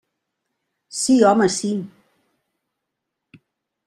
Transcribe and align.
Sí, 0.99 1.17
home, 1.31 1.49
sí. 1.57 1.71